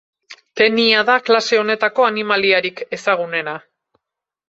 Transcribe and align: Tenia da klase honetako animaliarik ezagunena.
Tenia 0.61 1.03
da 1.09 1.17
klase 1.27 1.61
honetako 1.65 2.09
animaliarik 2.09 2.85
ezagunena. 3.01 3.59